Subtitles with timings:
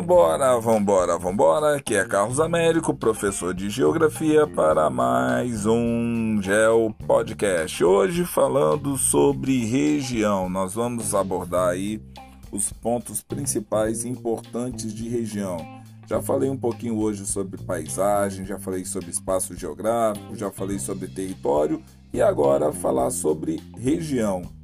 [0.00, 1.76] Vambora, vambora, vambora.
[1.76, 7.84] Aqui é Carlos Américo, professor de Geografia, para mais um Geo Podcast.
[7.84, 10.48] Hoje falando sobre região.
[10.48, 12.00] Nós vamos abordar aí
[12.50, 15.58] os pontos principais importantes de região.
[16.08, 21.08] Já falei um pouquinho hoje sobre paisagem, já falei sobre espaço geográfico, já falei sobre
[21.08, 24.59] território e agora falar sobre região.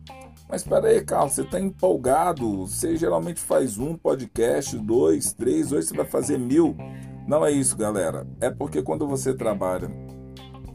[0.48, 2.66] Mas espera aí, Carlos, você está empolgado.
[2.66, 6.76] Você geralmente faz um podcast, dois, três, hoje você vai fazer mil.
[7.26, 8.26] Não é isso, galera.
[8.40, 9.90] É porque quando você trabalha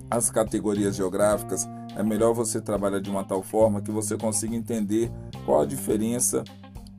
[0.09, 5.09] as categorias geográficas, é melhor você trabalhar de uma tal forma que você consiga entender
[5.45, 6.43] qual a diferença,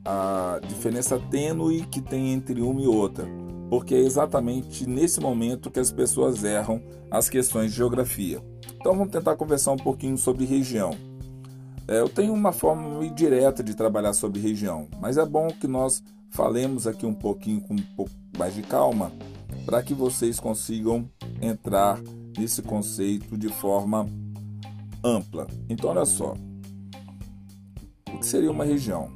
[0.03, 3.27] a diferença tênue que tem entre uma e outra.
[3.69, 8.41] Porque é exatamente nesse momento que as pessoas erram as questões de geografia.
[8.75, 11.12] Então vamos tentar conversar um pouquinho sobre região.
[11.87, 15.67] É, eu tenho uma forma meio direta de trabalhar sobre região, mas é bom que
[15.67, 19.11] nós falemos aqui um pouquinho com um pouco mais de calma
[19.65, 21.09] para que vocês consigam
[21.41, 21.99] entrar
[22.37, 24.07] nesse conceito de forma
[25.03, 25.47] ampla.
[25.69, 26.33] Então, olha só:
[28.13, 29.11] o que seria uma região?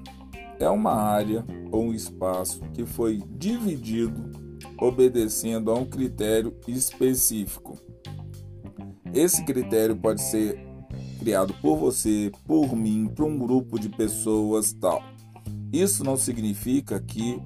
[0.60, 4.32] É uma área ou um espaço que foi dividido
[4.80, 7.78] obedecendo a um critério específico.
[9.14, 10.67] Esse critério pode ser
[11.28, 15.04] criado por você, por mim, por um grupo de pessoas, tal.
[15.74, 17.38] Isso não significa que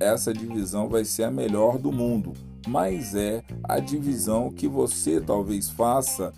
[0.00, 2.32] essa divisão vai ser a melhor do mundo,
[2.66, 6.32] mas é a divisão que você talvez faça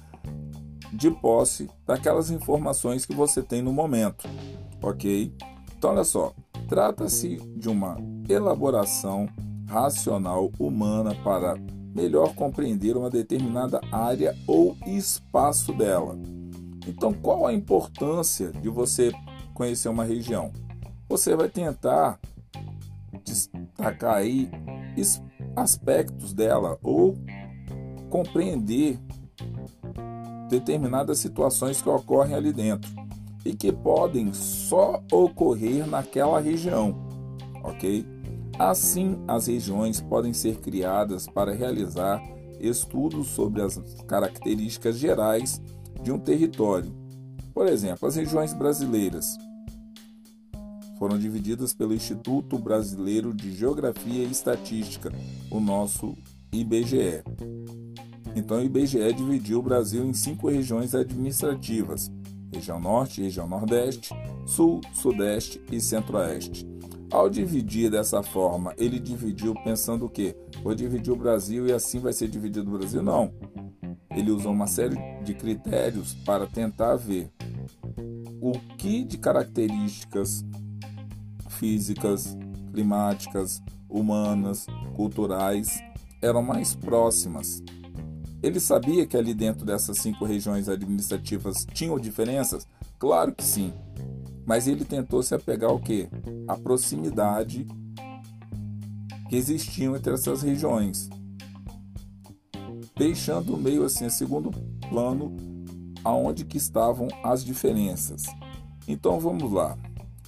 [0.92, 4.28] de posse daquelas informações que você tem no momento,
[4.82, 5.32] ok?
[5.78, 6.34] Então, olha só,
[6.68, 9.28] trata-se de uma elaboração
[9.68, 11.54] racional humana para
[11.94, 16.18] melhor compreender uma determinada área ou espaço dela.
[16.86, 19.12] Então, qual a importância de você
[19.54, 20.52] conhecer uma região?
[21.08, 22.18] Você vai tentar
[23.24, 24.50] destacar aí
[25.56, 27.16] aspectos dela ou
[28.08, 28.98] compreender
[30.48, 32.90] determinadas situações que ocorrem ali dentro
[33.44, 36.94] e que podem só ocorrer naquela região,
[37.62, 38.04] ok?
[38.58, 42.22] Assim, as regiões podem ser criadas para realizar
[42.60, 45.62] estudos sobre as características gerais
[46.02, 46.92] de um território.
[47.52, 49.36] Por exemplo, as regiões brasileiras
[50.98, 55.10] foram divididas pelo Instituto Brasileiro de Geografia e Estatística,
[55.50, 56.14] o nosso
[56.52, 57.22] IBGE.
[58.36, 62.12] Então, o IBGE dividiu o Brasil em cinco regiões administrativas:
[62.52, 64.14] região Norte, região Nordeste,
[64.46, 66.68] Sul, Sudeste e Centro-Oeste.
[67.10, 70.36] Ao dividir dessa forma, ele dividiu pensando o quê?
[70.62, 73.02] Vou dividir o Brasil e assim vai ser dividido o Brasil?
[73.02, 73.32] Não
[74.14, 77.30] ele usou uma série de critérios para tentar ver
[78.40, 80.44] o que de características
[81.48, 82.36] físicas,
[82.72, 85.80] climáticas, humanas, culturais
[86.22, 87.62] eram mais próximas.
[88.42, 92.66] Ele sabia que ali dentro dessas cinco regiões administrativas tinham diferenças?
[92.98, 93.72] Claro que sim.
[94.46, 96.08] Mas ele tentou se apegar ao que?
[96.48, 97.66] A proximidade
[99.28, 101.08] que existiam entre essas regiões
[103.00, 104.50] deixando meio assim a segundo
[104.90, 105.34] plano
[106.04, 108.26] aonde que estavam as diferenças.
[108.86, 109.74] Então vamos lá.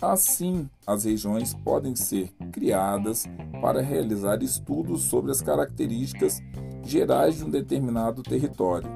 [0.00, 3.26] Assim, as regiões podem ser criadas
[3.60, 6.40] para realizar estudos sobre as características
[6.82, 8.88] gerais de um determinado território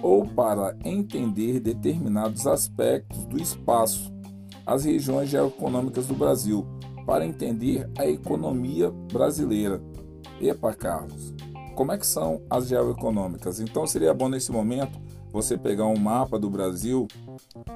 [0.00, 4.10] ou para entender determinados aspectos do espaço,
[4.64, 6.66] as regiões geoeconômicas do Brasil,
[7.04, 9.82] para entender a economia brasileira.
[10.40, 11.34] Epa, Carlos,
[11.78, 13.60] como é que são as geoeconômicas?
[13.60, 14.98] Então seria bom nesse momento
[15.30, 17.06] você pegar um mapa do Brasil,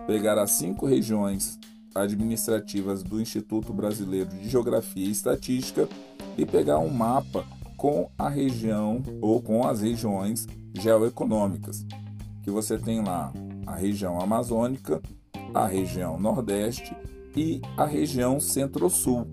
[0.08, 1.56] pegar as cinco regiões
[1.94, 5.88] administrativas do Instituto Brasileiro de Geografia e Estatística
[6.36, 7.46] e pegar um mapa
[7.76, 11.86] com a região ou com as regiões geoeconômicas,
[12.42, 13.32] que você tem lá
[13.64, 15.00] a região amazônica,
[15.54, 16.92] a região nordeste
[17.36, 19.28] e a região centro-sul.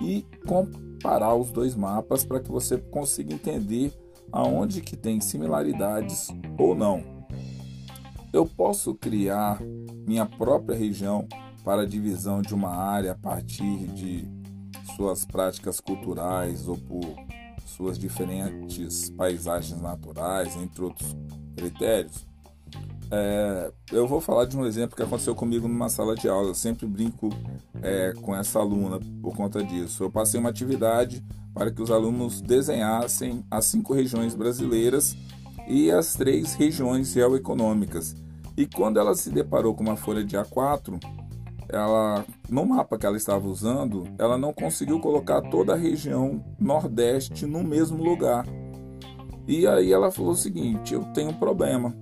[0.00, 3.92] E com comparar os dois mapas para que você consiga entender
[4.32, 6.28] aonde que tem similaridades
[6.58, 7.26] ou não.
[8.32, 9.60] Eu posso criar
[10.06, 11.26] minha própria região
[11.64, 14.28] para a divisão de uma área a partir de
[14.96, 17.04] suas práticas culturais ou por
[17.64, 21.16] suas diferentes paisagens naturais, entre outros
[21.56, 22.26] critérios.
[23.10, 26.48] É, eu vou falar de um exemplo que aconteceu comigo numa sala de aula.
[26.48, 27.30] Eu sempre brinco
[27.82, 30.04] é, com essa aluna por conta disso.
[30.04, 31.24] Eu passei uma atividade
[31.54, 35.16] para que os alunos desenhassem as cinco regiões brasileiras
[35.66, 38.14] e as três regiões geoeconômicas.
[38.56, 41.00] E quando ela se deparou com uma folha de A4,
[41.68, 47.46] ela no mapa que ela estava usando, ela não conseguiu colocar toda a região Nordeste
[47.46, 48.46] no mesmo lugar.
[49.46, 51.94] E aí ela falou o seguinte: eu tenho um problema.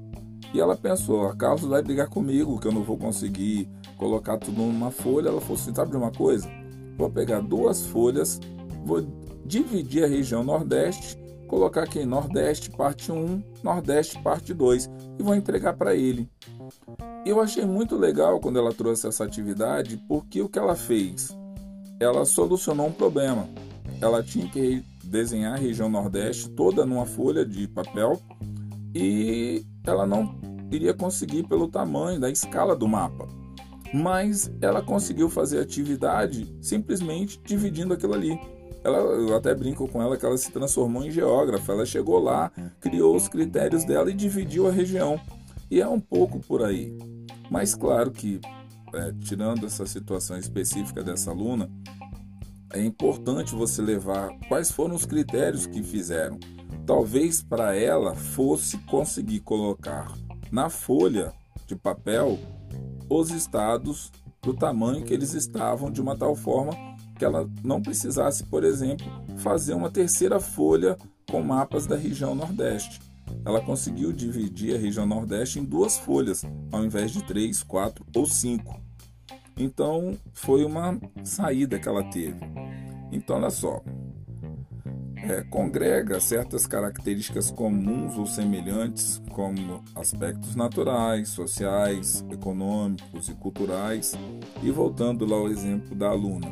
[0.53, 4.61] E ela pensou: a Carlos vai brigar comigo, que eu não vou conseguir colocar tudo
[4.61, 5.29] numa folha.
[5.29, 6.49] Ela falou assim: sabe de uma coisa?
[6.97, 8.41] Vou pegar duas folhas,
[8.85, 9.07] vou
[9.45, 11.17] dividir a região Nordeste,
[11.47, 16.29] colocar aqui Nordeste parte 1, Nordeste parte 2 e vou entregar para ele.
[17.25, 21.37] Eu achei muito legal quando ela trouxe essa atividade, porque o que ela fez?
[21.99, 23.49] Ela solucionou um problema.
[24.01, 28.21] Ela tinha que desenhar a região Nordeste toda numa folha de papel
[28.95, 30.35] e ela não
[30.71, 33.29] iria conseguir pelo tamanho da escala do mapa.
[33.95, 38.39] Mas ela conseguiu fazer atividade simplesmente dividindo aquilo ali.
[38.83, 41.73] Ela, eu até brinco com ela que ela se transformou em geógrafa.
[41.73, 42.51] Ela chegou lá,
[42.81, 45.21] criou os critérios dela e dividiu a região.
[45.71, 46.97] E é um pouco por aí.
[47.51, 48.41] Mas claro que,
[48.93, 51.71] é, tirando essa situação específica dessa aluna,
[52.73, 56.39] é importante você levar quais foram os critérios que fizeram.
[56.87, 60.17] Talvez para ela fosse conseguir colocar
[60.53, 61.33] na folha
[61.67, 62.39] de papel
[63.11, 66.73] os estados do tamanho que eles estavam, de uma tal forma
[67.19, 69.07] que ela não precisasse, por exemplo,
[69.39, 70.97] fazer uma terceira folha
[71.29, 73.01] com mapas da região Nordeste.
[73.45, 78.27] Ela conseguiu dividir a região Nordeste em duas folhas, ao invés de três, quatro ou
[78.27, 78.81] cinco.
[79.57, 82.39] Então foi uma saída que ela teve.
[83.11, 83.83] Então olha só,
[85.29, 94.15] é, congrega certas características comuns ou semelhantes, como aspectos naturais, sociais, econômicos e culturais.
[94.63, 96.49] E voltando lá ao exemplo da aluna,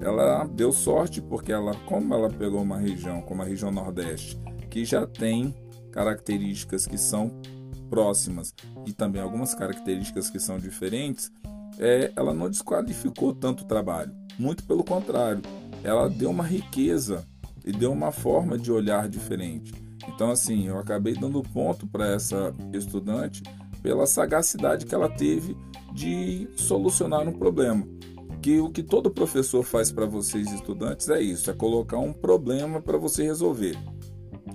[0.00, 4.38] ela deu sorte porque ela, como ela pegou uma região, como a região Nordeste,
[4.70, 5.54] que já tem
[5.90, 7.40] características que são
[7.88, 8.54] próximas
[8.86, 11.32] e também algumas características que são diferentes,
[11.78, 14.12] é, ela não desqualificou tanto o trabalho.
[14.38, 15.42] Muito pelo contrário,
[15.82, 17.24] ela deu uma riqueza
[17.68, 19.74] e deu uma forma de olhar diferente.
[20.08, 23.42] Então, assim, eu acabei dando ponto para essa estudante
[23.82, 25.54] pela sagacidade que ela teve
[25.92, 27.86] de solucionar um problema.
[28.40, 32.80] Que o que todo professor faz para vocês estudantes é isso, é colocar um problema
[32.80, 33.76] para você resolver.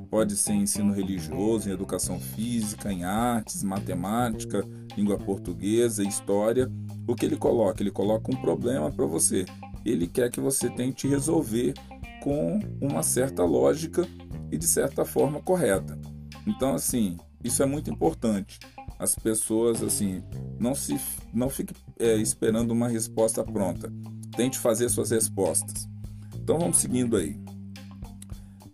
[0.09, 4.66] Pode ser em ensino religioso, em educação física, em artes, matemática,
[4.98, 6.71] língua portuguesa, história.
[7.07, 7.83] O que ele coloca?
[7.83, 9.45] Ele coloca um problema para você.
[9.86, 11.74] Ele quer que você tente resolver
[12.23, 14.07] com uma certa lógica
[14.49, 15.99] e de certa forma correta.
[16.47, 18.59] Então, assim, isso é muito importante.
[18.97, 20.23] As pessoas, assim,
[20.57, 20.97] não se
[21.33, 23.91] não fique é, esperando uma resposta pronta.
[24.37, 25.85] Tente fazer suas respostas.
[26.33, 27.37] Então, vamos seguindo aí.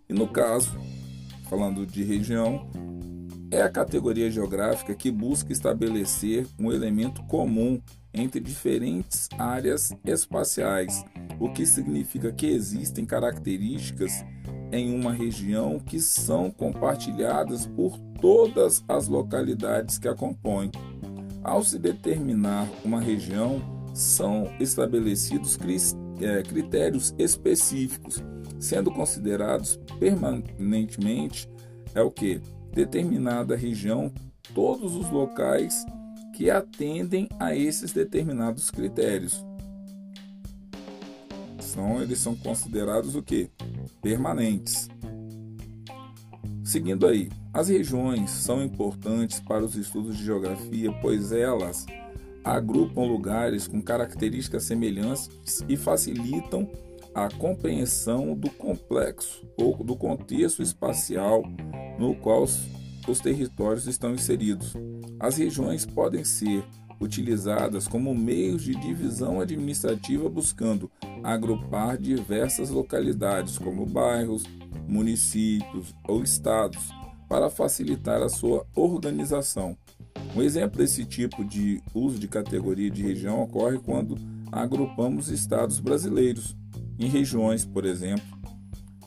[0.08, 0.78] E no caso,
[1.48, 2.70] falando de região,
[3.50, 7.80] é a categoria geográfica que busca estabelecer um elemento comum
[8.14, 11.04] entre diferentes áreas espaciais,
[11.40, 14.24] o que significa que existem características
[14.70, 20.70] em uma região que são compartilhadas por todas as localidades que a compõem.
[21.42, 23.60] Ao se determinar uma região,
[23.92, 25.58] são estabelecidos
[26.20, 28.22] é, critérios específicos
[28.60, 31.48] sendo considerados permanentemente
[31.94, 32.40] é o que
[32.72, 34.12] determinada região,
[34.54, 35.84] todos os locais
[36.36, 39.44] que atendem a esses determinados critérios.
[42.00, 43.50] Eles são considerados o que?
[44.02, 44.88] Permanentes.
[46.64, 51.86] Seguindo aí, as regiões são importantes para os estudos de geografia, pois elas
[52.44, 55.28] agrupam lugares com características semelhantes
[55.68, 56.70] e facilitam
[57.14, 61.42] a compreensão do complexo ou do contexto espacial
[61.98, 64.74] no qual os territórios estão inseridos.
[65.18, 66.64] As regiões podem ser
[67.00, 70.90] utilizadas como meios de divisão administrativa buscando
[71.22, 74.44] agrupar diversas localidades como bairros,
[74.88, 76.90] municípios ou estados
[77.28, 79.76] para facilitar a sua organização.
[80.34, 84.16] Um exemplo desse tipo de uso de categoria de região ocorre quando
[84.50, 86.56] agrupamos estados brasileiros
[86.98, 88.38] em regiões, por exemplo,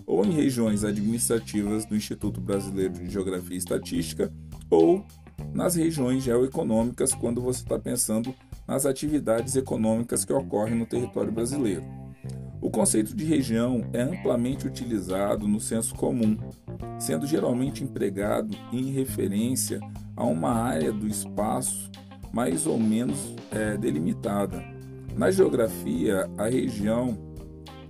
[0.05, 4.31] ou em regiões administrativas do Instituto Brasileiro de Geografia e Estatística,
[4.69, 5.05] ou
[5.53, 8.33] nas regiões geoeconômicas, quando você está pensando
[8.67, 12.02] nas atividades econômicas que ocorrem no território brasileiro.
[12.63, 16.37] O conceito de região é amplamente utilizado no senso comum,
[16.97, 19.81] sendo geralmente empregado em referência
[20.15, 21.91] a uma área do espaço
[22.31, 24.63] mais ou menos é, delimitada.
[25.13, 27.17] Na geografia, a região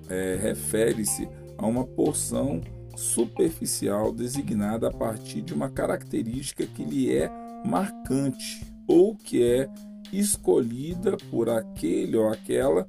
[0.09, 2.59] é, refere-se a uma porção
[2.95, 7.29] superficial designada a partir de uma característica que lhe é
[7.63, 9.69] marcante ou que é
[10.11, 12.87] escolhida por aquele ou aquela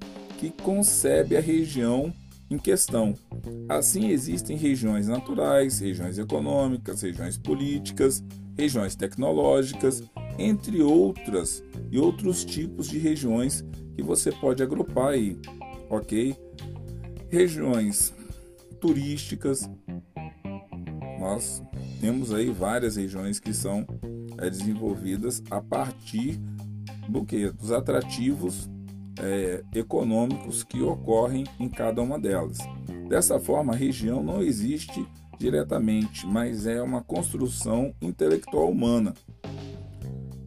[0.51, 2.13] que concebe a região
[2.51, 3.15] em questão.
[3.69, 8.23] Assim, existem regiões naturais, regiões econômicas, regiões políticas,
[8.57, 10.03] regiões tecnológicas,
[10.39, 13.65] entre outras e outros tipos de regiões
[13.97, 15.39] que você pode agrupar aí,
[15.89, 16.37] ok?
[17.31, 18.13] Regiões
[18.81, 19.69] turísticas,
[21.19, 21.63] nós
[22.01, 23.87] temos aí várias regiões que são
[24.39, 26.39] é, desenvolvidas a partir
[27.09, 28.69] do que dos atrativos
[29.19, 32.59] é, econômicos que ocorrem em cada uma delas.
[33.09, 35.07] Dessa forma, a região não existe
[35.39, 39.15] diretamente, mas é uma construção intelectual humana.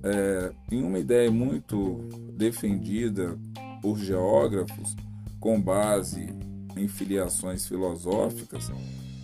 [0.04, 2.00] É, em uma ideia muito
[2.34, 3.38] defendida
[3.82, 4.96] por geógrafos,
[5.40, 6.30] com base
[6.76, 8.72] em filiações filosóficas,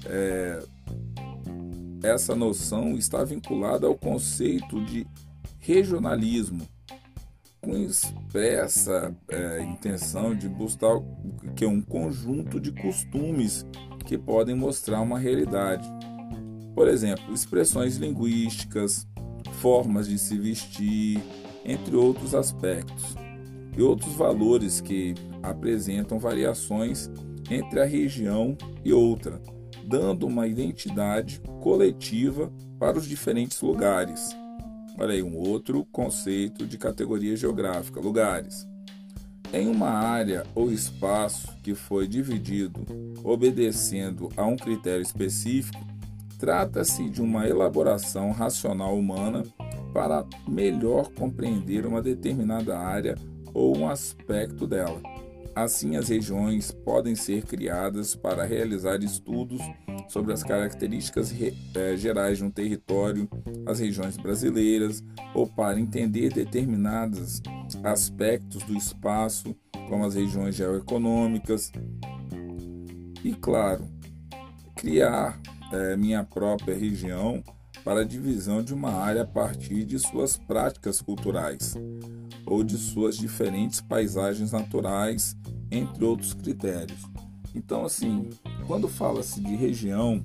[0.05, 0.63] é,
[2.03, 5.07] essa noção está vinculada ao conceito de
[5.59, 6.67] regionalismo,
[7.63, 10.99] com expressa é, intenção de buscar
[11.55, 13.65] que é um conjunto de costumes
[14.05, 15.87] que podem mostrar uma realidade.
[16.75, 19.07] Por exemplo, expressões linguísticas,
[19.61, 21.23] formas de se vestir,
[21.63, 23.15] entre outros aspectos,
[23.77, 27.09] e outros valores que apresentam variações
[27.49, 29.41] entre a região e outra,
[29.85, 34.35] dando uma identidade coletiva para os diferentes lugares.
[34.97, 38.67] Olha aí, um outro conceito de categoria geográfica: lugares.
[39.51, 42.85] Em uma área ou espaço que foi dividido
[43.23, 45.79] obedecendo a um critério específico,
[46.39, 49.43] trata-se de uma elaboração racional humana
[49.93, 53.15] para melhor compreender uma determinada área
[53.53, 55.01] ou um aspecto dela.
[55.55, 59.61] Assim, as regiões podem ser criadas para realizar estudos
[60.13, 61.33] sobre as características
[61.73, 63.27] eh, gerais de um território,
[63.65, 65.03] as regiões brasileiras,
[65.33, 67.41] ou para entender determinados
[67.83, 69.55] aspectos do espaço,
[69.89, 71.71] como as regiões geoeconômicas.
[73.23, 73.89] E, claro,
[74.75, 75.41] criar
[75.71, 77.43] eh, minha própria região
[77.83, 81.73] para a divisão de uma área a partir de suas práticas culturais
[82.45, 85.35] ou de suas diferentes paisagens naturais,
[85.71, 87.01] entre outros critérios.
[87.55, 88.29] Então, assim,
[88.67, 90.23] quando fala-se de região,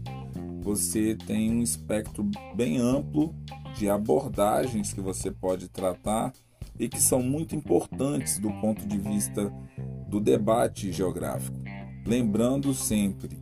[0.60, 3.34] você tem um espectro bem amplo
[3.76, 6.32] de abordagens que você pode tratar
[6.78, 9.52] e que são muito importantes do ponto de vista
[10.08, 11.58] do debate geográfico.
[12.06, 13.38] Lembrando sempre,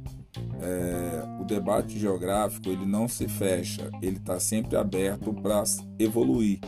[0.61, 5.63] é, o debate geográfico ele não se fecha, ele está sempre aberto para
[5.99, 6.59] evoluir,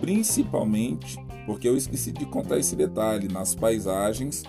[0.00, 1.16] principalmente
[1.46, 4.44] porque eu esqueci de contar esse detalhe nas paisagens,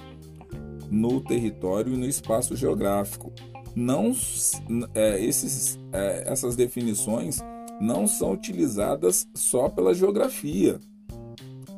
[0.94, 3.34] no território e no espaço geográfico.
[3.76, 4.16] Não
[4.94, 7.40] é, esses, é, essas definições
[7.82, 10.80] não são utilizadas só pela geografia.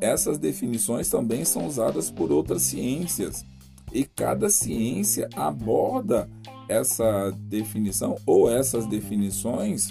[0.01, 3.45] Essas definições também são usadas por outras ciências
[3.93, 6.29] e cada ciência aborda
[6.67, 9.88] essa definição ou essas definições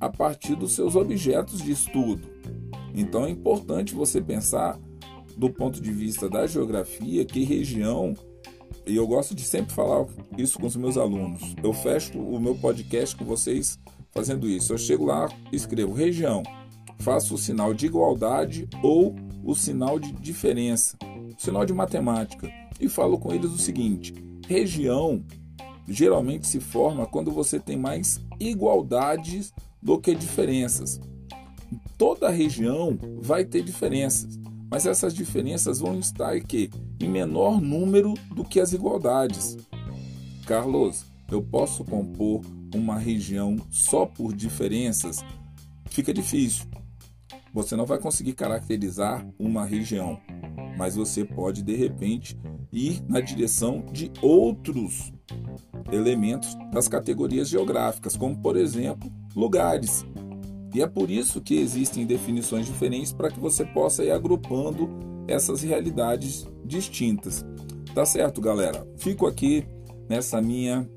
[0.00, 2.26] a partir dos seus objetos de estudo.
[2.94, 4.78] Então é importante você pensar
[5.36, 8.14] do ponto de vista da geografia que região
[8.86, 10.06] e eu gosto de sempre falar
[10.38, 11.54] isso com os meus alunos.
[11.62, 13.78] Eu fecho o meu podcast com vocês
[14.12, 14.72] fazendo isso.
[14.72, 16.42] Eu chego lá, escrevo região,
[16.98, 19.14] faço o sinal de igualdade ou
[19.44, 22.50] o sinal de diferença, o sinal de matemática
[22.80, 24.14] e falo com eles o seguinte:
[24.46, 25.22] região
[25.88, 29.52] geralmente se forma quando você tem mais igualdades
[29.82, 31.00] do que diferenças.
[31.98, 34.38] Toda região vai ter diferenças,
[34.70, 39.56] mas essas diferenças vão estar que em menor número do que as igualdades.
[40.46, 42.42] Carlos, eu posso compor
[42.74, 45.24] uma região só por diferenças?
[45.86, 46.66] Fica difícil.
[47.52, 50.20] Você não vai conseguir caracterizar uma região,
[50.76, 52.38] mas você pode de repente
[52.72, 55.12] ir na direção de outros
[55.90, 60.04] elementos das categorias geográficas, como por exemplo, lugares.
[60.74, 64.90] E é por isso que existem definições diferentes para que você possa ir agrupando
[65.28, 67.44] essas realidades distintas.
[67.94, 68.86] Tá certo, galera?
[68.96, 69.66] Fico aqui
[70.08, 70.88] nessa minha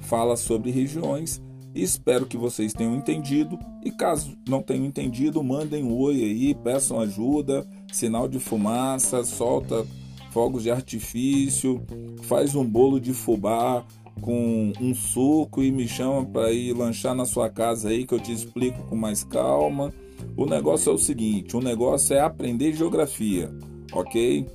[0.00, 1.42] fala sobre regiões
[1.82, 3.58] espero que vocês tenham entendido.
[3.84, 9.86] E caso não tenham entendido, mandem um oi aí, peçam ajuda, sinal de fumaça, solta
[10.32, 11.82] fogos de artifício,
[12.22, 13.84] faz um bolo de fubá,
[14.20, 18.20] com um suco e me chama para ir lanchar na sua casa aí que eu
[18.20, 19.92] te explico com mais calma.
[20.36, 23.50] O negócio é o seguinte, o negócio é aprender geografia,
[23.92, 24.46] ok?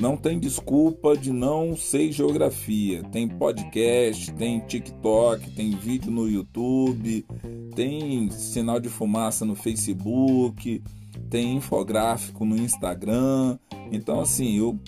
[0.00, 3.02] Não tem desculpa de não ser geografia.
[3.04, 7.26] Tem podcast, tem TikTok, tem vídeo no YouTube,
[7.74, 10.82] tem sinal de fumaça no Facebook.
[11.28, 13.58] tem infográfico no Instagram.
[13.90, 14.78] Então, assim, eu,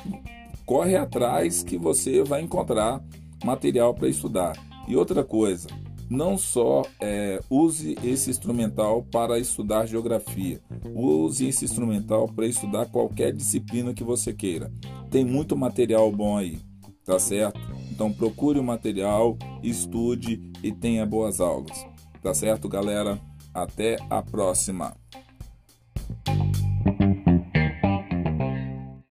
[0.64, 3.02] corre atrás que você vai encontrar
[3.44, 4.56] material para estudar.
[4.88, 5.68] E outra coisa,
[6.08, 10.60] não só é, use esse instrumental para estudar geografia,
[10.94, 14.72] use esse instrumental para estudar qualquer disciplina que você queira.
[15.10, 16.58] Tem muito material bom aí,
[17.04, 17.60] tá certo?
[17.90, 21.86] Então procure o material, estude e tenha boas aulas.
[22.22, 23.20] Tá certo, galera?
[23.52, 24.96] Até a próxima.